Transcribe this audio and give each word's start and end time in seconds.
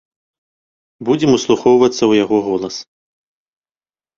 Будзем 1.09 1.31
услухоўвацца 1.37 1.99
ў 2.05 2.13
яго 2.25 2.37
голас. 2.49 2.75